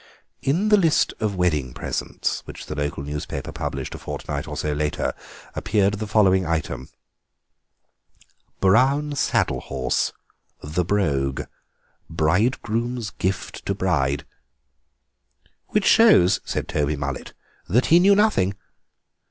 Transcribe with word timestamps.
In 0.41 0.69
the 0.69 0.77
list 0.77 1.13
of 1.19 1.35
wedding 1.35 1.75
presents 1.75 2.41
which 2.47 2.65
the 2.65 2.73
local 2.73 3.03
newspaper 3.03 3.51
published 3.51 3.93
a 3.93 3.99
fortnight 3.99 4.47
or 4.47 4.57
so 4.57 4.73
later 4.73 5.13
appeared 5.55 5.93
the 5.93 6.07
following 6.07 6.43
item: 6.43 6.89
"Brown 8.59 9.13
saddle 9.13 9.59
horse, 9.61 10.11
'The 10.63 10.83
Brogue,' 10.83 11.43
bridegroom's 12.09 13.11
gift 13.11 13.63
to 13.67 13.75
bride." 13.75 14.25
"Which 15.67 15.85
shows," 15.85 16.41
said 16.43 16.67
Toby 16.67 16.95
Mullet, 16.95 17.35
"that 17.69 17.85
he 17.93 17.99
knew 17.99 18.15
nothing." 18.15 18.55